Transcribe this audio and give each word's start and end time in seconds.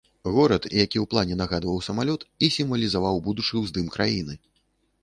Горад, 0.35 0.63
які 0.83 0.97
ў 1.01 1.09
плане 1.11 1.37
нагадваў 1.43 1.77
самалёт 1.89 2.27
і 2.49 2.51
сімвалізаваў 2.59 3.25
будучы 3.31 3.53
ўздым 3.67 3.97
краіны. 3.99 4.43